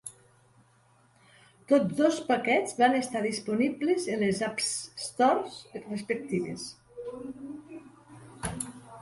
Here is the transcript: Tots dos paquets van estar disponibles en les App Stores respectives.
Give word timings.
Tots 1.71 1.93
dos 1.99 2.17
paquets 2.29 2.73
van 2.79 2.97
estar 3.01 3.21
disponibles 3.25 4.09
en 4.15 4.25
les 4.25 4.41
App 4.49 4.65
Stores 4.71 5.61
respectives. 5.85 6.67